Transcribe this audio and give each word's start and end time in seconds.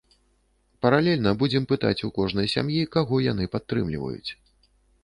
Паралельна 0.85 1.33
будзем 1.43 1.67
пытаць 1.73 2.05
у 2.09 2.11
кожнай 2.17 2.51
сям'і, 2.57 2.81
каго 2.97 3.21
яны 3.31 3.45
падтрымліваюць. 3.59 4.29